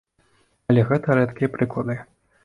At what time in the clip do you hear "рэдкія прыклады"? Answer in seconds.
1.19-1.99